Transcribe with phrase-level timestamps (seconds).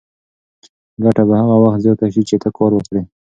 [1.03, 3.01] ګټه به هغه وخت زیاته شي چې ته کار وکړې.